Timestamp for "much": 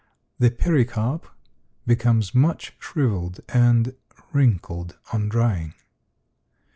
2.33-2.73